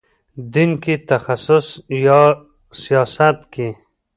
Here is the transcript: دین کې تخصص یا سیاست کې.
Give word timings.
دین 0.53 0.71
کې 0.83 0.93
تخصص 1.09 1.67
یا 2.05 2.21
سیاست 2.83 3.37
کې. 3.53 3.69